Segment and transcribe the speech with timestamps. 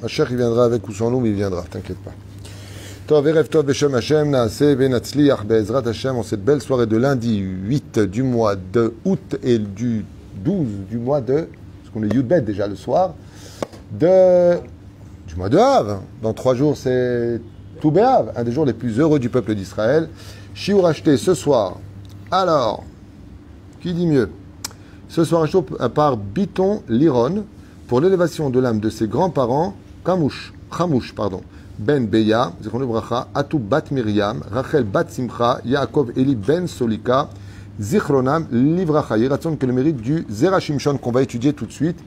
[0.00, 2.12] Mashiach, il viendra avec ou sans nous, mais il viendra, t'inquiète pas.
[3.08, 7.98] Tov, Erev Tov, Hashem, Naase, Benatzliach, Be'ezrat Hashem, en cette belle soirée de lundi 8
[7.98, 10.04] du mois de août et du
[10.44, 11.48] 12 du mois de,
[11.82, 13.16] parce qu'on est Yudbet déjà le soir,
[13.90, 14.58] de,
[15.26, 15.98] du mois de Av.
[16.22, 17.40] Dans trois jours, c'est
[17.80, 20.08] Toubéav, un des jours les plus heureux du peuple d'Israël.
[20.54, 21.80] Chiour acheté ce soir.
[22.30, 22.84] Alors,
[23.80, 24.30] qui dit mieux?
[25.08, 25.48] Ce soir,
[25.80, 27.44] un par Biton Liron,
[27.88, 29.74] pour l'élévation de l'âme de ses grands-parents,
[30.04, 31.40] Kamouch, Chamouch, pardon,
[31.78, 37.30] Ben Beya, Bracha, Atou Bat Miriam, Rachel Bat Simcha, Yaakov Eli Ben Solika,
[37.80, 39.16] Zichronam, Livracha.
[39.16, 41.98] Il que le mérite du Zerachimshon qu'on va étudier tout de suite.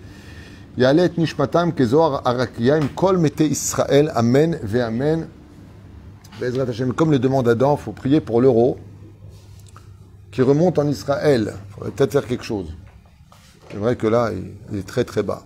[0.78, 5.28] Yalet Nishmatam, Kezor Arakiyaim, Kol Mete Israël, Amen, Ve Amen.
[6.96, 8.78] Comme le demande Adam, il faut prier pour l'euro
[10.32, 11.54] qui remonte en Israël.
[11.56, 12.68] Il faudrait peut-être faire quelque chose.
[13.72, 14.30] C'est vrai que là,
[14.72, 15.44] il est très très bas.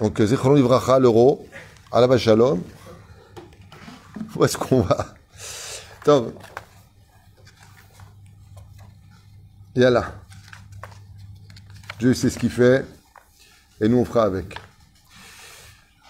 [0.00, 1.46] Donc, Zichron Livracha, l'euro,
[1.92, 2.62] la Shalom.
[4.34, 5.14] Où est-ce qu'on va?
[6.02, 6.26] Attends.
[9.74, 10.12] Yallah.
[11.98, 12.84] Dieu sait ce qu'il fait
[13.80, 14.56] et nous on fera avec.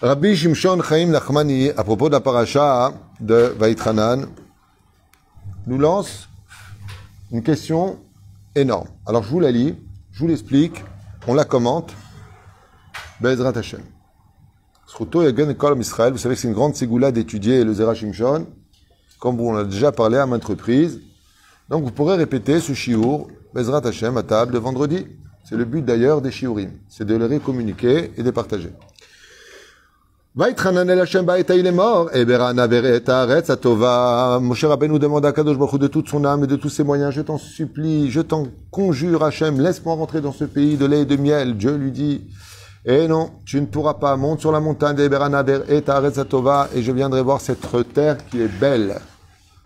[0.01, 4.27] Rabbi Shimshon Chaim Nachmani, à propos de la paracha de Vaïtranan,
[5.67, 6.29] nous lance
[7.33, 7.99] une question
[8.55, 8.89] énorme.
[9.07, 9.75] Alors je vous la lis,
[10.13, 10.85] je vous l'explique,
[11.27, 11.93] on la commente.
[13.21, 13.81] Bezrat Hashem.
[15.81, 18.47] Israël, vous savez que c'est une grande ségoula d'étudier le Zera Shimshon,
[19.19, 21.01] comme on a déjà parlé à maintes reprises.
[21.71, 25.07] Donc vous pourrez répéter ce shiur, Bezrat Hashem, à table de vendredi.
[25.49, 28.73] C'est le but d'ailleurs des shiurim, c'est de les récommuniquer et de les partager.
[30.35, 32.11] Vaïtranan el Hashem il est mort.
[32.15, 34.39] Eberana haaretz atova.
[34.43, 37.15] Moshe Rabbeinu demande à Kadosh Baruch de toute son âme et de tous ses moyens,
[37.15, 41.05] je t'en supplie, je t'en conjure Hashem, laisse-moi rentrer dans ce pays de lait et
[41.07, 41.57] de miel.
[41.57, 42.21] Dieu lui dit,
[42.89, 44.17] eh non, tu ne pourras pas.
[44.17, 48.61] Monte sur la montagne d'Eberana et Atova et je viendrai voir cette terre qui est
[48.61, 49.01] belle.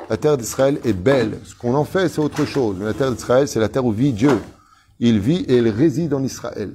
[0.09, 1.39] La terre d'Israël est belle.
[1.45, 2.77] Ce qu'on en fait, c'est autre chose.
[2.79, 4.41] Mais la terre d'Israël, c'est la terre où vit Dieu.
[4.99, 6.73] Il vit et il réside en Israël.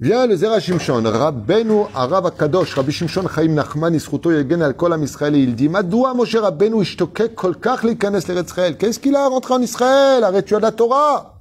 [0.00, 5.00] Viens le Zera Shimshon, Rabbeinu Arav Kadosh, Rabbi Shimshon Chaim Nachman, Isruto Yegen al Kol
[5.00, 8.76] Israël, il dit, Madoua Moshe Rabbeinu Ishtokek Kol Kach Likanes Israël.
[8.76, 10.24] Qu'est-ce qu'il a à rentrer en Israël?
[10.24, 11.31] Arrête, tu as la Torah?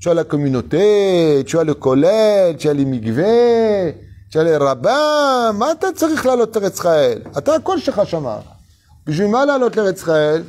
[0.00, 3.94] Tu as la communauté, tu as le collège, tu as les migvés,
[4.30, 5.52] tu as les rabbins.
[5.52, 7.18] מה אתה צריך לעלות לארץ ישראל?
[7.38, 8.38] אתה הכל שלך שמה.
[9.06, 10.42] בשביל מה לעלות לארץ ישראל?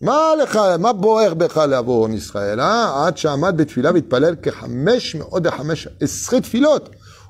[0.00, 3.06] מה לך, מה בוער בך לעבור עם ישראל, אה?
[3.06, 6.88] עד שעמד בתפילה והתפלל כחמש מאות וחמש עשרה תפילות,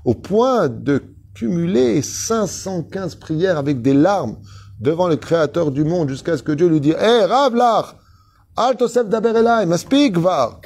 [0.08, 1.00] au point de
[1.34, 4.36] cumuler 515 prières avec des larmes
[4.80, 7.94] devant le Créateur du monde jusqu'à ce que Dieu lui dise Hé, hey, Rav Lach,
[8.56, 10.60] Al Tosef Daber Elai, Maspik Var.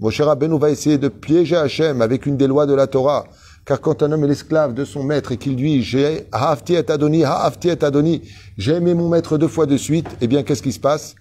[0.00, 3.26] Moshe Rabbeinu va essayer de piéger Hachem avec une des lois de la Torah.
[3.66, 6.90] Car quand un homme est l'esclave de son maître et qu'il dit j'ai hafti et
[6.90, 8.22] adoni, hafti et adoni,
[8.56, 11.16] j'ai aimé mon maître deux fois de suite, eh bien qu'est-ce qui se passe?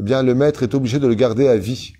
[0.00, 1.92] Eh bien le maître est obligé de le garder à vie.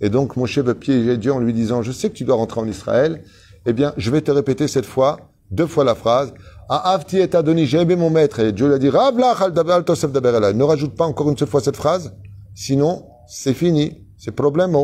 [0.00, 2.60] Et donc Moshe va piéger Dieu en lui disant je sais que tu dois rentrer
[2.60, 3.24] en Israël,
[3.66, 6.32] eh bien je vais te répéter cette fois, deux fois la phrase,
[6.68, 8.38] hafti et adoni, j'ai aimé mon maître.
[8.38, 12.14] Et Dieu lui a dit ne rajoute pas encore une seule fois cette phrase,
[12.54, 14.76] sinon c'est fini, c'est problème.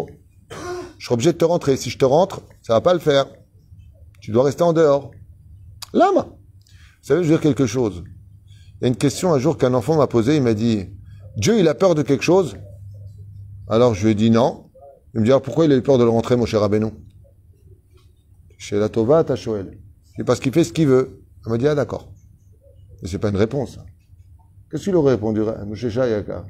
[1.05, 1.77] Je serai obligé de te rentrer.
[1.77, 3.27] Si je te rentre, ça va pas le faire.
[4.23, 5.11] Tu dois rester en dehors.
[5.93, 6.29] Lama.
[6.31, 8.05] Vous savez, je dire quelque chose.
[8.81, 10.37] Il y a une question un jour qu'un enfant m'a posée.
[10.37, 10.89] Il m'a dit,
[11.37, 12.57] Dieu, il a peur de quelque chose?
[13.69, 14.71] Alors je lui ai dit non.
[15.13, 16.87] Il me dit, alors pourquoi il a eu peur de le rentrer, mon cher Rabbeinu?
[18.57, 19.79] Chez la Tova, Tachoel.
[20.17, 21.23] C'est parce qu'il fait ce qu'il veut.
[21.45, 22.11] Elle m'a dit, ah d'accord.
[23.03, 23.79] Mais c'est pas une réponse.
[24.71, 26.47] Qu'est-ce qu'il aurait répondu, Moshe Shayaka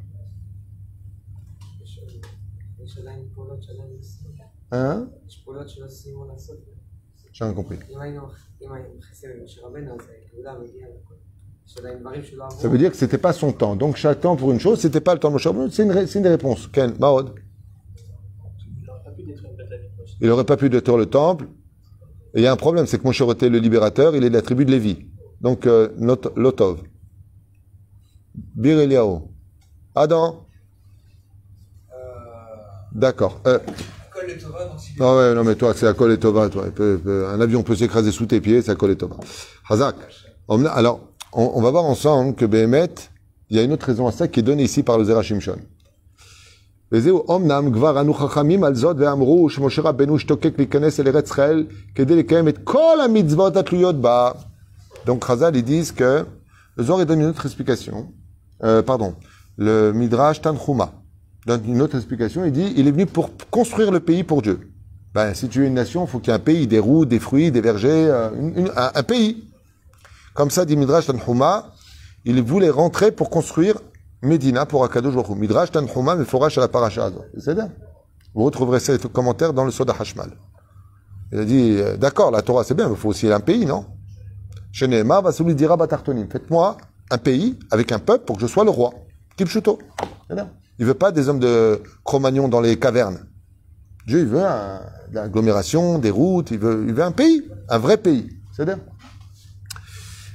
[4.75, 5.07] Hein
[7.33, 7.79] J'ai rien compris.
[12.59, 13.77] Ça veut dire que c'était pas son temps.
[13.77, 16.27] Donc chaque temps pour une chose, c'était pas le temps de Moshe C'est une, une
[16.27, 16.67] réponse.
[16.67, 17.35] Ken, Mahod.
[20.21, 21.47] Il n'aurait pas pu détruire le temple.
[22.35, 24.35] Et il y a un problème, c'est que Moshe était le libérateur, il est de
[24.35, 25.07] la tribu de Lévi.
[25.41, 25.91] Donc, euh,
[26.35, 26.83] Lotov.
[28.35, 29.31] Bir Eliao.
[29.95, 30.47] Adam.
[33.47, 33.59] Euh.
[34.31, 36.65] Euh, ah ouais, non, mais toi, c'est à et Tova, toi.
[36.79, 39.17] un avion peut s'écraser sous tes pieds, c'est à et Tova.
[39.69, 39.97] Hazak.
[40.49, 41.01] Alors,
[41.33, 42.91] on, va voir ensemble que Behemet,
[43.51, 45.23] il y a une autre raison à ça qui est donnée ici par le Zera
[45.23, 45.59] Shimshon.
[55.07, 56.25] Donc Chazal, ils disent que
[56.77, 58.13] le Zohar donne une autre explication.
[58.63, 59.15] Euh, pardon,
[59.57, 60.93] le Midrash Tanchuma
[61.47, 62.45] donne une autre explication.
[62.45, 64.71] Il dit, il est venu pour construire le pays pour Dieu.
[65.15, 67.09] Ben, si tu es une nation, il faut qu'il y ait un pays, des routes,
[67.09, 68.31] des fruits, des vergers, euh,
[68.75, 69.49] un, pays.
[70.35, 71.73] Comme ça, dit Midrash Tanhuma,
[72.25, 73.77] il voulait rentrer pour construire
[74.23, 75.37] Medina pour Akadosh Baruch.
[75.37, 77.11] Midrash Tanhuma, mais forage à la paracha.
[77.39, 77.71] C'est bien.
[78.35, 80.31] Vous retrouverez ces commentaires dans le Soda Hashmal.
[81.31, 83.67] Il a dit, euh, d'accord, la Torah c'est bien, mais il faut aussi un pays,
[83.67, 83.87] non?
[84.73, 86.27] Chez Nehemar, va celui dira Batartonim.
[86.29, 86.77] Faites-moi
[87.11, 88.93] un pays avec un peuple pour que je sois le roi.
[89.37, 89.79] Kipchuto.
[90.29, 90.37] C'est.
[90.79, 93.21] Il veut pas des hommes de Cro-Magnon dans les cavernes.
[94.07, 94.81] Dieu, il veut un-
[95.13, 98.29] l'agglomération, des routes, il veut, un pays, un vrai pays.
[98.57, 98.79] C'est bien.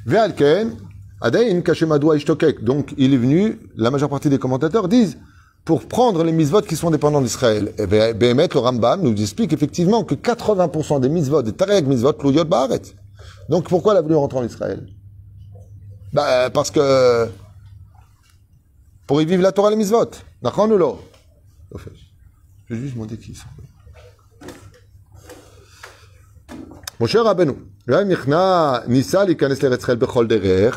[0.05, 0.75] Ve'alken,
[1.21, 2.63] Adain Kashemadoua Ishtokek.
[2.63, 5.17] Donc, il est venu, la majeure partie des commentateurs disent,
[5.65, 7.73] pour prendre les misvotes qui sont dépendants d'Israël.
[7.77, 12.45] Et Behemet, le Rambam, nous explique effectivement que 80% des misvotes, des Tarek misvotes, l'Ouyot
[12.45, 12.81] Baaret.
[13.49, 14.87] Donc, pourquoi il a voulu rentrer en Israël?
[16.13, 17.27] Bah, Parce que,
[19.05, 20.23] pour y vivre la Torah, les misvotes.
[20.41, 20.99] D'accord ou non
[21.71, 23.47] Je vais juste demander qui sont.
[26.99, 27.53] Moshe Rabbeinu.
[28.87, 30.71] Nissa, l'Ikanes l'Eretzrel Bechol Derer.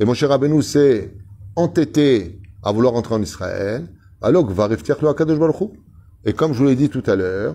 [0.00, 1.14] Et Moshe Rabbeinu s'est
[1.54, 3.88] entêté à vouloir entrer en Israël.
[4.20, 5.70] Alors, va lo Akadosh Baruch.
[6.24, 7.54] Et comme je vous l'ai dit tout à l'heure,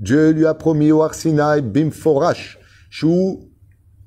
[0.00, 2.58] Dieu lui a promis au Arsinaï bim forash,
[2.90, 3.48] shou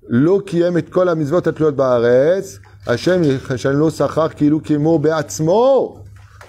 [0.08, 6.01] lo kiem et kol ha-mitzvot atluot ba'aretz, Hashem yechashan lo sachar kilu kimo be'atzmo.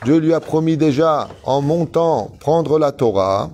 [0.04, 3.50] Dieu lui a promis déjà, en montant, prendre la Torah,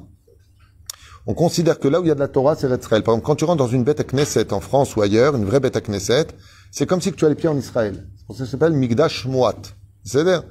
[1.27, 3.03] on considère que là où il y a de la Torah, c'est Retzrel.
[3.03, 5.45] Par exemple, quand tu rentres dans une bête à Knesset en France ou ailleurs, une
[5.45, 6.29] vraie bête à Knesset,
[6.71, 8.07] c'est comme si tu as les pieds en Israël.
[8.17, 9.57] C'est pour ça que ça s'appelle Migdash Moat.
[10.05, 10.43] C'est-à-dire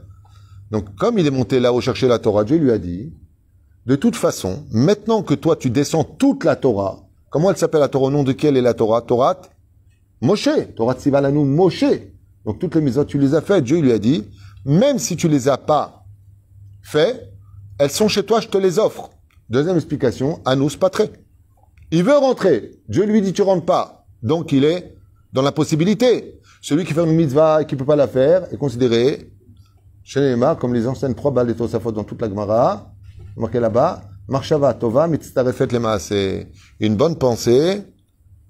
[0.70, 3.12] Donc, comme il est monté là-haut chercher la Torah, Dieu lui a dit,
[3.88, 7.88] de toute façon, maintenant que toi tu descends toute la Torah, comment elle s'appelle la
[7.88, 8.08] Torah?
[8.08, 9.02] Au nom de quelle est la Torah?
[9.02, 9.42] Torah
[10.22, 10.50] Moshe.
[10.76, 11.86] Torah Tsivalanu Moshe.
[12.46, 13.64] Donc toutes les mises tu les as faites.
[13.64, 14.26] Dieu lui a dit,
[14.68, 16.06] même si tu les as pas
[16.84, 17.32] fait,
[17.80, 19.10] elles sont chez toi, je te les offre.
[19.50, 21.10] Deuxième explication, Anous Patré.
[21.90, 22.74] Il veut rentrer.
[22.90, 24.06] Dieu lui dit, tu rentres pas.
[24.22, 24.94] Donc il est
[25.32, 26.42] dans la possibilité.
[26.62, 29.32] Celui qui fait une mitzvah et qui peut pas la faire est considéré,
[30.04, 32.92] chez les comme les anciennes trois balles des Tosafot dans toute la Gemara,
[33.38, 36.00] marqué là-bas, Marshava Tova, Lema.
[36.00, 36.50] C'est
[36.82, 37.84] une bonne pensée.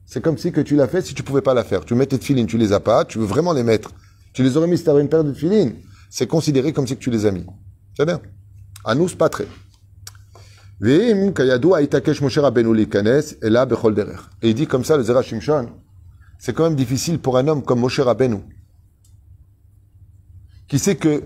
[0.05, 1.85] C'est comme si que tu l'as fait si tu pouvais pas la faire.
[1.85, 3.91] Tu mets tes filines, tu les as pas, tu veux vraiment les mettre.
[4.33, 5.75] Tu les aurais mis si tu avais une paire de filines.
[6.09, 7.45] C'est considéré comme si tu les as mis.
[7.95, 8.21] C'est bien.
[8.85, 9.47] Anous Patré.
[10.79, 13.35] Ve'im kayadu aitakesh Moshe likanes
[13.67, 14.17] bechol derer.
[14.41, 15.69] Et il dit comme ça le Zera Shimshon,
[16.37, 18.41] c'est quand même difficile pour un homme comme Moshe Rabbeinu,
[20.67, 21.23] qui sait que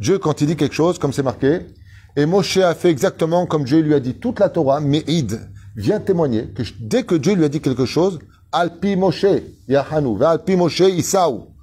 [0.00, 1.60] Dieu, quand il dit quelque chose, comme c'est marqué,
[2.16, 5.38] et Moshe a fait exactement comme Dieu lui a dit toute la Torah, mais Id
[5.76, 8.18] vient témoigner que dès que Dieu lui a dit quelque chose,
[8.50, 9.26] Alpi Moshe,
[9.68, 11.54] Yahanu, Alpi Moshe, Isaou.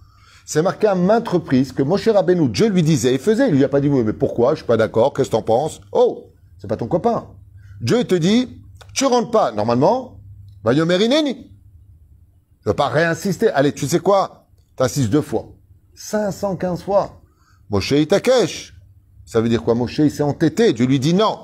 [0.48, 3.50] C'est marqué à maintes reprises que Moshe Rabbeinu, Dieu lui disait et faisait.
[3.50, 4.52] Il lui a pas dit, oui, mais pourquoi?
[4.52, 5.12] Je suis pas d'accord.
[5.12, 5.82] Qu'est-ce que t'en penses?
[5.92, 6.32] Oh!
[6.60, 7.28] C'est pas ton copain.
[7.82, 8.62] Dieu te dit,
[8.94, 9.52] tu rentres pas.
[9.52, 10.20] Normalement,
[10.64, 11.52] va Yomerineni.
[12.64, 13.50] Je vais pas réinsister.
[13.50, 14.48] Allez, tu sais quoi?
[14.76, 15.48] T'insistes deux fois.
[15.96, 17.22] 515 fois.
[17.72, 18.76] Moshe Itakesh.
[19.26, 19.74] Ça veut dire quoi?
[19.74, 20.74] Moshe, il s'est entêté.
[20.74, 21.40] Dieu lui dit non.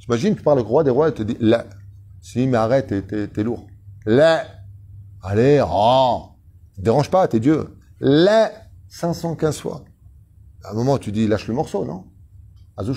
[0.00, 1.66] T'imagines, tu parles au roi des rois et te dit, là.
[2.20, 3.64] Si, mais arrête, t'es, t'es, t'es lourd.
[4.06, 4.44] Là.
[5.22, 6.30] Allez, oh.
[6.74, 7.68] Te dérange pas, t'es Dieu
[8.04, 8.48] les
[8.88, 9.82] 515 fois.
[10.62, 12.04] À un moment, tu dis, lâche le morceau, non?
[12.76, 12.94] Azou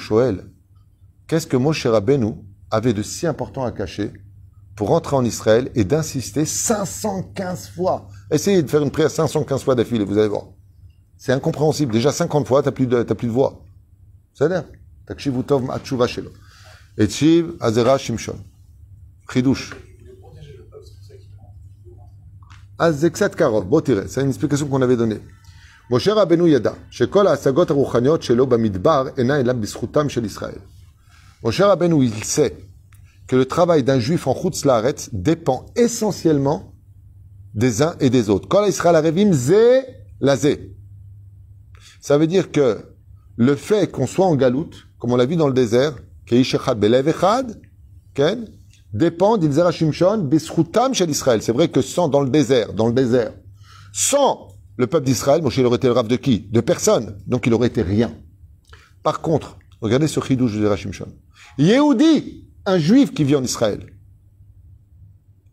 [1.28, 2.34] qu'est-ce que Moshe Rabbeinu
[2.72, 4.12] avait de si important à cacher
[4.76, 8.10] pour rentrer en Israël et d'insister 515 fois?
[8.30, 10.48] Essayez de faire une prière 515 fois d'affilée, vous allez voir.
[11.18, 11.94] C'est incompréhensible.
[11.94, 13.64] Déjà 50 fois, tu plus, de, as plus de voix.
[14.34, 14.66] C'est-à-dire
[15.06, 16.32] Takshivutov Atchuvashelo.
[16.98, 18.38] Etchiv Azera Shimshon.
[22.80, 23.66] Azexat Karov.
[23.66, 25.20] Bon, c'est une explication qu'on avait donnée.
[25.90, 30.60] Moshe Rabbeinu Yada, Shekol Asagot Aruchaniot Shelo Bamidbar Ena Ela Bischoutam Shel Israël.
[31.44, 32.58] Moshe Rabbeinu, il sait
[33.28, 36.74] que le travail d'un juif en Chutz Laaretz dépend essentiellement
[37.54, 38.48] des uns et des autres.
[38.48, 39.84] Kol Israël Arevim Ze
[40.20, 40.76] Lazé.
[42.02, 42.80] Ça veut dire que
[43.38, 47.08] le fait qu'on soit en galoute, comme on l'a vu dans le désert, Keishechad Belev
[47.08, 47.60] Echad,
[48.94, 51.42] dépend d'Ilzera Shimshon Beskhutam Shel Israël.
[51.42, 53.34] C'est vrai que sans dans le désert, dans le désert,
[53.94, 56.40] sans le peuple d'Israël, Moshe il aurait été le rave de qui?
[56.40, 57.18] De personne.
[57.26, 58.14] Donc il aurait été rien.
[59.04, 61.14] Par contre, regardez ce chidouche de Shimshon.
[61.58, 63.94] Yehudi, un juif qui vit en Israël,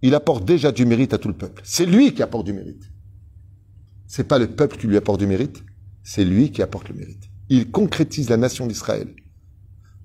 [0.03, 1.62] il apporte déjà du mérite à tout le peuple.
[1.64, 2.83] C'est lui qui apporte du mérite.
[4.07, 5.64] C'est pas le peuple qui lui apporte du mérite,
[6.03, 7.23] c'est lui qui apporte le mérite.
[7.49, 9.14] Il concrétise la nation d'Israël.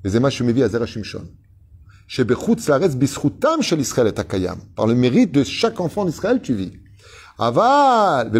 [0.05, 1.27] Les Ema Shemevi à Zera Shimshon.
[4.75, 6.71] Par le mérite de chaque enfant d'Israël, tu vis.
[7.37, 8.31] Aval.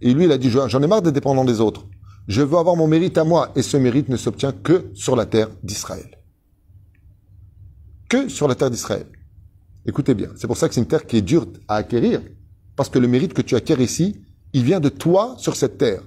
[0.00, 1.86] Et lui, il a dit, j'en ai marre d'être dépendant des autres.
[2.28, 3.52] Je veux avoir mon mérite à moi.
[3.54, 6.18] Et ce mérite ne s'obtient que sur la terre d'Israël.
[8.08, 9.06] que sur la terre d'Israël.
[9.86, 12.20] Écoutez bien, c'est pour ça que c'est une terre qui est dure à acquérir,
[12.76, 14.20] parce que le mérite que tu acquiers ici,
[14.52, 16.02] il vient de toi sur cette terre.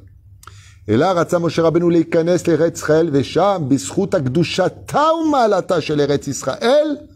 [0.86, 7.08] Et là, Ratza Moshe Rabbeinu leikanes l'Eretz Israël, vesham bischut akdushata u'malata shel Eretz Israël,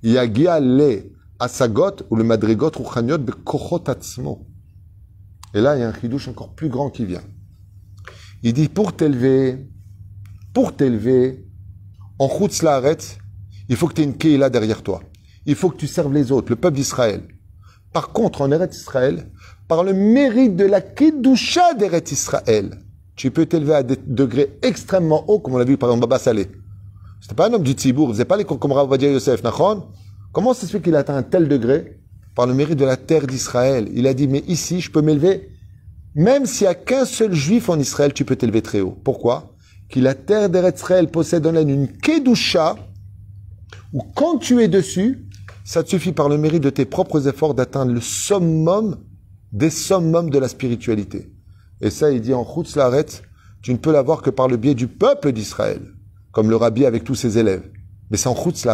[0.00, 4.46] yagia le asagot ou le madrigot ruchaniot bekochot atzmo.
[5.54, 7.24] Et là, il y a un chidouche encore plus grand qui vient.
[8.44, 9.68] Il dit, pour t'élever,
[10.54, 11.44] pour t'élever,
[12.20, 13.18] en chutz laaretz,
[13.68, 15.00] il faut que tu aies une keila derrière toi.
[15.46, 17.26] Il faut que tu serves les autres, le peuple d'Israël.
[17.92, 19.32] Par contre, en Eretz Israël,
[19.66, 22.78] par le mérite de la kedusha d'Eretz Israël,
[23.20, 26.18] tu peux t'élever à des degrés extrêmement hauts, comme on l'a vu par exemple Baba
[26.18, 26.46] Saleh.
[27.20, 29.82] C'était pas un homme du Tzibour, il faisait pas les comme Rav Yosef, Nachon.
[30.32, 32.00] Comment se fait qu'il atteint un tel degré
[32.34, 33.90] Par le mérite de la terre d'Israël?
[33.92, 35.50] Il a dit, mais ici, je peux m'élever,
[36.14, 38.96] même s'il n'y a qu'un seul juif en Israël, tu peux t'élever très haut.
[39.04, 39.52] Pourquoi?
[39.90, 42.76] Que la terre d'Eretz Israël possède en elle une kedusha,
[43.92, 45.26] où quand tu es dessus,
[45.62, 48.96] ça te suffit par le mérite de tes propres efforts d'atteindre le summum
[49.52, 51.30] des summums de la spiritualité.
[51.80, 52.78] Et ça, il dit en Chutz
[53.62, 55.82] tu ne peux l'avoir que par le biais du peuple d'Israël,
[56.32, 57.68] comme le rabbi avec tous ses élèves.
[58.10, 58.66] Mais c'est en Chutz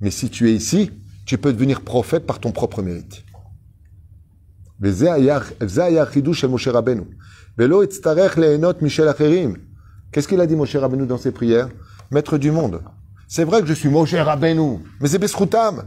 [0.00, 0.90] Mais si tu es ici,
[1.24, 3.24] tu peux devenir prophète par ton propre mérite.
[10.12, 11.68] Qu'est-ce qu'il a dit Moshe Rabbeinu dans ses prières?
[12.10, 12.82] Maître du monde.
[13.28, 15.84] C'est vrai que je suis Moshe Rabbeinu, mais c'est Besroutam.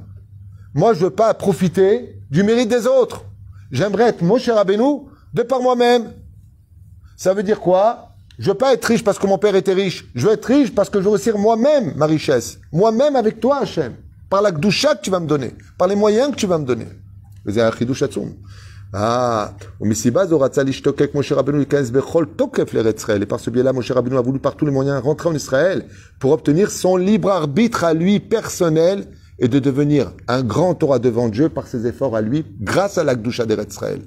[0.73, 3.25] Moi, je veux pas profiter du mérite des autres.
[3.71, 6.13] J'aimerais être Moshe Rabbeinu de par moi-même.
[7.15, 8.09] Ça veut dire quoi?
[8.39, 10.05] Je veux pas être riche parce que mon père était riche.
[10.15, 12.59] Je veux être riche parce que je veux aussi moi-même ma richesse.
[12.71, 13.93] Moi-même avec toi, Hachem.
[14.29, 15.53] Par la gdoucha que tu vas me donner.
[15.77, 16.87] Par les moyens que tu vas me donner.
[18.95, 20.05] Ah, et
[23.25, 25.85] par ce biais-là, Moshe Rabbeinu a voulu par tous les moyens rentrer en Israël
[26.19, 29.07] pour obtenir son libre arbitre à lui personnel
[29.39, 33.03] et de devenir un grand Torah devant Dieu par ses efforts à lui, grâce à
[33.03, 34.01] l'Akdusha d'Eretz Israël.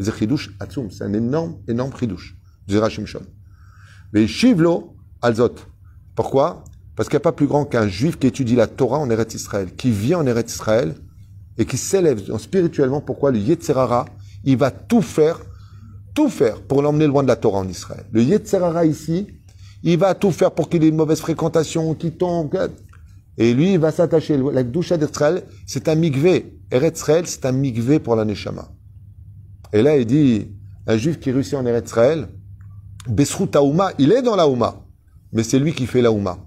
[0.00, 2.36] C'est un énorme, énorme chidouche.
[2.68, 3.22] Shimshon.
[4.12, 5.54] Mais Shivlo Alzot.
[6.14, 6.64] Pourquoi?
[6.96, 9.34] Parce qu'il n'y a pas plus grand qu'un juif qui étudie la Torah en Eretz
[9.34, 10.94] Israël, qui vit en Eretz Israël
[11.56, 13.00] et qui s'élève spirituellement.
[13.00, 14.04] Pourquoi Le Yetzerara,
[14.44, 15.40] il va tout faire,
[16.14, 18.04] tout faire pour l'emmener loin de la Torah en Israël.
[18.12, 19.26] Le Yetzerara ici,
[19.82, 22.56] il va tout faire pour qu'il ait une mauvaise fréquentation, qu'il tombe.
[23.38, 24.38] Et lui, il va s'attacher.
[24.52, 26.58] La Gdusha d'Israël, c'est un migvé.
[26.70, 28.70] Eretz Israël, c'est un migvé pour la Neshama.
[29.72, 30.48] Et là, il dit,
[30.86, 31.90] un juif qui réussit en Eretz
[33.08, 33.50] Israël, Besrut
[33.98, 34.84] il est dans la Ouma,
[35.32, 36.38] mais c'est lui qui fait la Ouma.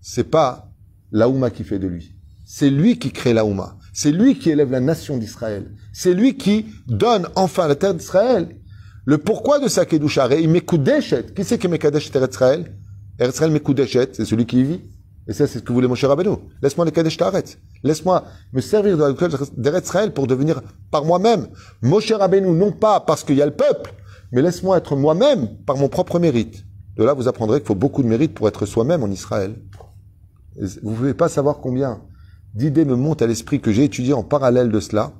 [0.00, 0.70] C'est pas
[1.12, 2.14] la Ouma qui fait de lui.
[2.44, 3.76] C'est lui qui crée la Ouma.
[3.92, 5.70] C'est lui qui élève la nation d'Israël.
[5.92, 8.56] C'est lui qui donne enfin la terre d'Israël.
[9.04, 11.34] Le pourquoi de sa Kedusha, il Mekudeshet.
[11.34, 12.74] Qui c'est qui Mekudeshet Eretz Israël?
[13.18, 14.80] Eretz Israël Mekudeshet, c'est celui qui y vit.
[15.26, 16.36] Et ça, c'est ce que voulait Moshe Rabbeinu.
[16.62, 17.44] Laisse-moi les Kadesh Taret.
[17.82, 21.48] Laisse-moi me servir de la Israël pour devenir par moi-même.
[21.82, 23.92] Moshe Rabbeinu, non pas parce qu'il y a le peuple,
[24.32, 26.64] mais laisse-moi être moi-même par mon propre mérite.
[26.96, 29.54] De là, vous apprendrez qu'il faut beaucoup de mérite pour être soi-même en Israël.
[30.82, 32.02] Vous ne pouvez pas savoir combien
[32.54, 35.12] d'idées me montent à l'esprit que j'ai étudié en parallèle de cela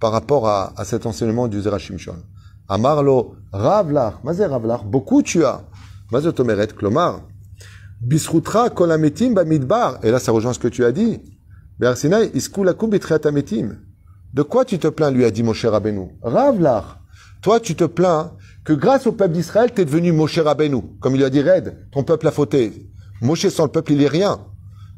[0.00, 2.16] par rapport à, cet enseignement du Zerachimshon.
[2.68, 5.62] Amarlo, Ravlach, Mazé Ravlach, beaucoup tu as.
[6.10, 7.22] Mazé Tomeret, Klomar,
[8.00, 9.98] Bisrutra kolametim bamidbar.
[10.02, 11.20] Et là, ça rejoint ce que tu as dit.
[14.34, 16.08] De quoi tu te plains, lui a dit Moshe Rabbeinu?
[16.22, 17.03] Ravlar.
[17.44, 18.32] Toi, tu te plains
[18.64, 20.80] que grâce au peuple d'Israël, tu es devenu Moshe Rabbeinu.
[20.98, 22.88] Comme il lui a dit Red, ton peuple a fauté.
[23.20, 24.40] Moshe sans le peuple, il est rien.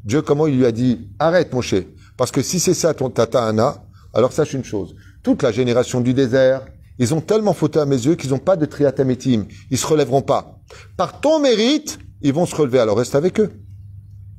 [0.05, 1.75] Dieu, comment il lui a dit Arrête, Moshe.
[2.17, 3.83] Parce que si c'est ça ton tata Anna,
[4.15, 4.95] alors sache une chose.
[5.25, 6.65] Toute la génération du désert,
[7.01, 9.47] ils ont tellement fauté à mes yeux qu'ils n'ont pas de triatamétim.
[9.73, 10.61] Ils se relèveront pas.
[10.97, 13.51] Par ton mérite, ils vont se relever, alors reste avec eux.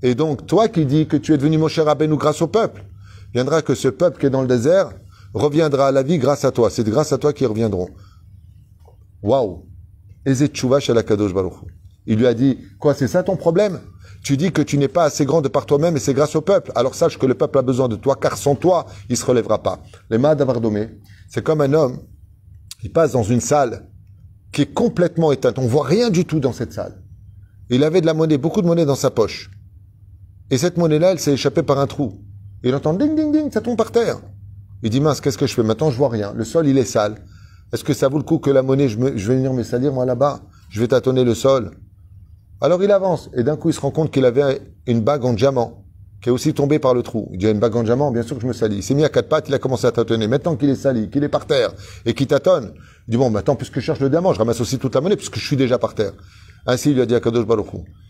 [0.02, 2.86] Et donc, toi qui dis que tu es devenu mon cher Rabbeinu grâce au peuple,
[3.34, 4.92] viendra que ce peuple qui est dans le désert
[5.38, 6.70] reviendra à la vie grâce à toi.
[6.70, 7.90] C'est grâce à toi qu'ils reviendront.
[9.24, 9.66] Waouh!
[10.26, 13.80] Il lui a dit, quoi, c'est ça ton problème?
[14.24, 16.42] Tu dis que tu n'es pas assez grand de par toi-même et c'est grâce au
[16.42, 16.72] peuple.
[16.76, 19.64] Alors sache que le peuple a besoin de toi, car sans toi, il se relèvera
[19.64, 19.82] pas.
[20.10, 20.90] Les Mahadavardomé,
[21.30, 22.00] c'est comme un homme
[22.82, 23.90] qui passe dans une salle
[24.52, 25.60] qui est complètement éteinte.
[25.60, 27.02] On voit rien du tout dans cette salle.
[27.70, 29.50] Il avait de la monnaie, beaucoup de monnaie dans sa poche.
[30.50, 32.14] Et cette monnaie-là, elle s'est échappée par un trou.
[32.64, 34.20] il entend ding ding ding, ça tombe par terre.
[34.84, 36.34] Il dit mince, qu'est-ce que je fais maintenant Je vois rien.
[36.34, 37.16] Le sol, il est sale.
[37.74, 40.06] Est-ce que ça vaut le coup que la monnaie, je, vais venir me salir moi
[40.06, 41.72] là-bas Je vais tâtonner le sol.
[42.62, 45.34] Alors il avance et d'un coup il se rend compte qu'il avait une bague en
[45.34, 45.84] diamant
[46.22, 47.30] qui est aussi tombée par le trou.
[47.34, 48.78] Il dit une bague en diamant, bien sûr que je me salis.
[48.78, 50.28] Il s'est mis à quatre pattes, il a commencé à tâtonner.
[50.28, 51.74] Maintenant qu'il est sali, qu'il est par terre
[52.06, 52.74] et qu'il tâtonne,
[53.08, 55.18] il dit bon, maintenant puisque je cherche le diamant, je ramasse aussi toute la monnaie
[55.18, 56.14] puisque je suis déjà par terre.
[56.66, 57.68] Ainsi, il lui a dit à Kadosh Baruch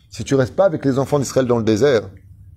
[0.10, 2.04] Si tu restes pas avec les enfants d'Israël dans le désert,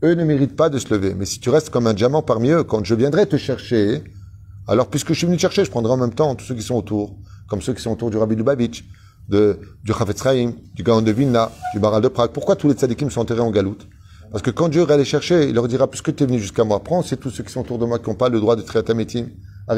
[0.02, 1.14] eux ne méritent pas de se lever.
[1.14, 4.04] Mais si tu restes comme un diamant parmi eux, quand je viendrai te chercher,
[4.66, 6.62] alors puisque je suis venu te chercher, je prendrai en même temps tous ceux qui
[6.62, 7.16] sont autour,
[7.48, 8.84] comme ceux qui sont autour du Rabbi Lubavitch,
[9.28, 12.30] de, du Chafetz Chaim, du Gaon de Vilna, du Baral de Prague.
[12.32, 13.86] Pourquoi tous les tzadikim sont enterrés en galoute?
[14.30, 16.64] Parce que quand Dieu va les chercher, il leur dira, puisque tu es venu jusqu'à
[16.64, 18.54] moi, prends, c'est tous ceux qui sont autour de moi qui n'ont pas le droit
[18.54, 19.30] d'être à ta métine,
[19.66, 19.74] à.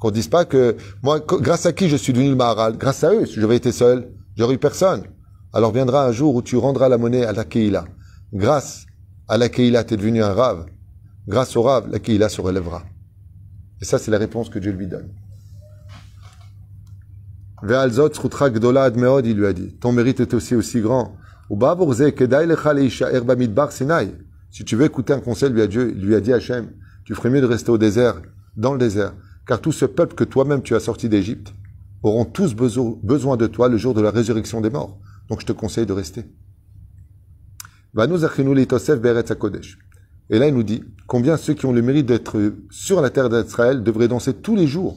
[0.00, 2.78] Qu'on dise pas que, moi, grâce à qui je suis devenu le Maharal?
[2.78, 5.02] Grâce à eux, si j'avais été seul, j'aurais eu personne.
[5.52, 7.84] Alors viendra un jour où tu rendras la monnaie à la Keïla.
[8.32, 8.86] Grâce
[9.26, 10.66] à la Keïla, tu es devenu un rave.
[11.26, 12.84] Grâce au rave, la Keïla se relèvera.
[13.80, 15.10] Et ça, c'est la réponse que Dieu lui donne.
[17.62, 19.74] Ve'alzot gdola admeod, il lui a dit.
[19.76, 21.16] Ton mérite est aussi aussi grand.
[24.50, 26.70] Si tu veux écouter un conseil, lui a, Dieu, lui a dit Hachem,
[27.04, 28.20] tu ferais mieux de rester au désert,
[28.56, 29.14] dans le désert.
[29.46, 31.54] Car tout ce peuple que toi-même tu as sorti d'Égypte
[32.02, 34.98] auront tous besoin de toi le jour de la résurrection des morts.
[35.28, 36.26] Donc je te conseille de rester.
[37.94, 37.98] Et
[40.38, 43.82] là, il nous dit combien ceux qui ont le mérite d'être sur la terre d'Israël
[43.82, 44.96] devraient danser tous les jours.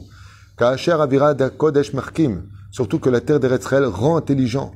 [2.70, 4.72] Surtout que la terre d'Israël rend intelligent.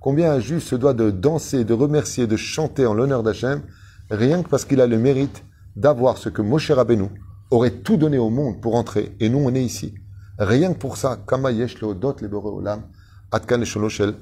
[0.00, 3.62] Combien un juif se doit de danser, de remercier, de chanter en l'honneur d'Hachem,
[4.10, 5.44] rien que parce qu'il a le mérite
[5.76, 7.08] d'avoir ce que Moshe Rabbeinu
[7.50, 9.94] aurait tout donné au monde pour entrer, et nous on est ici.
[10.44, 12.82] Rien que pour ça, Kama Yesh Leodot le Olam,
[13.30, 14.16] Atkan Shel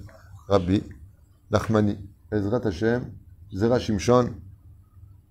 [0.49, 0.83] Rabbi,
[1.51, 1.99] Nachmani,
[2.31, 3.11] Ezrat Hashem,
[3.53, 4.35] Zera Shimshon,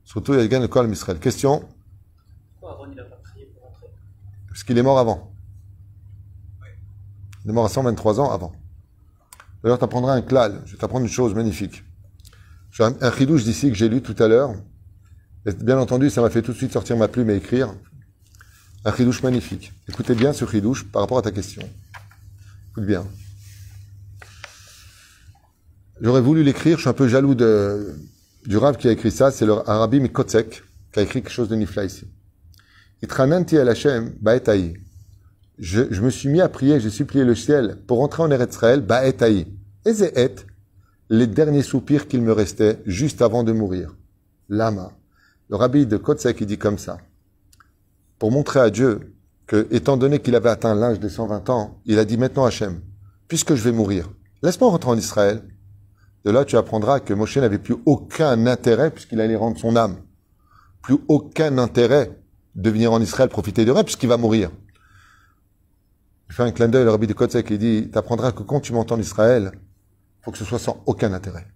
[0.04, 1.20] surtout Yalgan le Kol Misraël.
[1.20, 1.64] Question
[2.60, 3.88] Pourquoi Aaron n'a pas prié pour entrer
[4.48, 5.32] Parce qu'il est mort avant.
[7.46, 8.52] Il est mort à 123 ans avant.
[9.64, 10.62] D'ailleurs, tu apprendras un klal.
[10.66, 11.84] Je vais t'apprendre une chose magnifique.
[12.72, 14.54] J'ai un, chidouche d'ici que j'ai lu tout à l'heure.
[15.62, 17.74] Bien entendu, ça m'a fait tout de suite sortir ma plume et écrire.
[18.86, 19.74] Un chidouche magnifique.
[19.90, 21.62] Écoutez bien ce chidouche par rapport à ta question.
[22.72, 23.06] Écoute bien.
[26.00, 27.94] J'aurais voulu l'écrire, je suis un peu jaloux de,
[28.46, 31.50] du rave qui a écrit ça, c'est le Arabi Mikotsek qui a écrit quelque chose
[31.50, 32.08] de nifla ici.
[33.04, 34.14] Hashem.
[35.58, 38.56] Je, je me suis mis à prier, j'ai supplié le ciel pour entrer en Eretz
[38.56, 38.86] Israël.
[39.86, 40.36] Et et
[41.10, 43.94] les derniers soupirs qu'il me restait juste avant de mourir.
[44.48, 44.94] Lama.
[45.50, 46.98] Le rabbi de Kotsek, il dit comme ça
[48.20, 49.16] pour montrer à Dieu
[49.48, 52.82] que, étant donné qu'il avait atteint l'âge des 120 ans, il a dit maintenant Hachem,
[53.28, 54.12] puisque je vais mourir,
[54.44, 55.44] laisse-moi rentrer en Israël.
[56.26, 59.96] De là, tu apprendras que Moshe n'avait plus aucun intérêt, puisqu'il allait rendre son âme,
[60.84, 62.12] plus aucun intérêt
[62.56, 64.52] de venir en Israël profiter de rien, puisqu'il va mourir.
[66.30, 68.60] Il fait un clin d'œil, le rabbi de Kotzek, il dit, tu apprendras que quand
[68.60, 69.52] tu montes en Israël,
[70.22, 71.48] faut que ce soit sans aucun intérêt.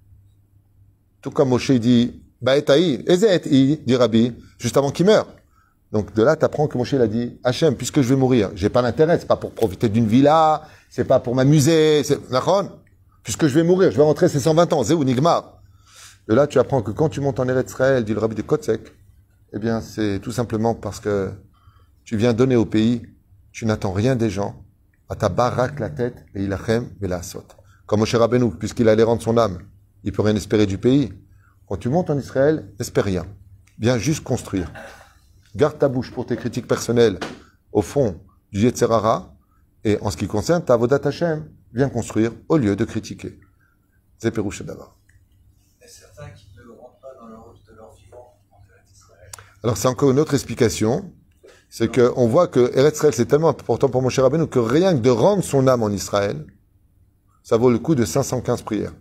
[1.22, 5.28] Tout comme Moshe dit, Baetaï, Ezet, dit Rabbi, juste avant qu'il meure.
[5.94, 8.70] Donc de là, tu apprends que Moshe l'a dit, Hachem, puisque je vais mourir, j'ai
[8.70, 12.20] pas d'intérêt, c'est pas pour profiter d'une villa, c'est pas pour m'amuser, c'est
[13.22, 15.62] puisque je vais mourir, je vais rentrer ces 120 ans, Zéou Nigmar.
[16.28, 18.42] De là, tu apprends que quand tu montes en Eretz Israël, dit le rabbi de
[18.42, 18.92] Kotsek,
[19.54, 21.32] eh bien, c'est tout simplement parce que
[22.06, 23.04] tu viens donner au pays,
[23.52, 24.66] tu n'attends rien des gens,
[25.10, 27.56] à ta baraque la tête, et il achem, et la saute.
[27.86, 29.60] Comme Moshe Rabbeinu, puisqu'il allait rendre son âme,
[30.04, 31.14] il peut rien espérer du pays.
[31.68, 33.28] Quand tu montes en Israël, espère rien.
[33.78, 34.72] Viens juste construire.
[35.56, 37.20] Garde ta bouche pour tes critiques personnelles
[37.72, 38.20] au fond
[38.52, 39.36] du Yetzerara.
[39.84, 43.38] Et en ce qui concerne ta Vodat Hashem, viens construire au lieu de critiquer.
[44.18, 44.98] C'est d'abord.
[45.86, 48.38] certains qui ne rentrent pas dans leur, de leur vivant
[49.62, 51.12] Alors c'est encore une autre explication.
[51.70, 54.96] C'est qu'on voit que Eretz Israël, c'est tellement important pour mon cher Rabbeinu que rien
[54.96, 56.46] que de rendre son âme en Israël,
[57.44, 58.94] ça vaut le coup de 515 prières.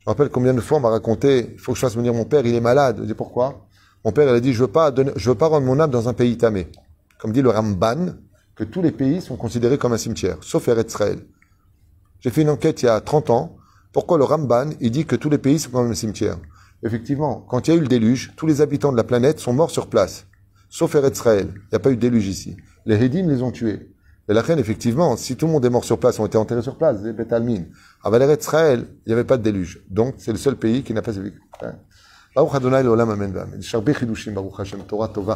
[0.00, 2.12] Je me rappelle combien de fois on m'a raconté, il faut que je fasse venir
[2.12, 2.98] mon père, il est malade.
[3.00, 3.68] Je dis pourquoi?
[4.04, 6.08] Mon père, il a dit, je veux pas je veux pas rendre mon âme dans
[6.08, 6.68] un pays tamé.
[7.18, 8.14] Comme dit le Ramban,
[8.54, 11.20] que tous les pays sont considérés comme un cimetière, sauf Eretz Israël.
[12.20, 13.56] J'ai fait une enquête il y a 30 ans.
[13.92, 16.38] Pourquoi le Ramban, il dit que tous les pays sont comme un cimetière?
[16.84, 19.52] Effectivement, quand il y a eu le déluge, tous les habitants de la planète sont
[19.52, 20.26] morts sur place.
[20.68, 21.48] Sauf Eretz Israël.
[21.54, 22.56] Il n'y a pas eu de déluge ici.
[22.86, 23.90] Les Hédim les ont tués.
[24.28, 26.62] Et la reine, effectivement, si tout le monde est mort sur place, ont été enterrés
[26.62, 27.64] sur place, des Betalmin.
[28.04, 29.82] À Eretz Israël, il n'y avait pas de déluge.
[29.88, 31.40] Donc, c'est le seul pays qui n'a pas vécu.
[32.38, 33.58] ברוך אדוני לעולם אמן ואמן.
[33.58, 35.34] יש הרבה חידושים, ברוך השם, תורה טובה.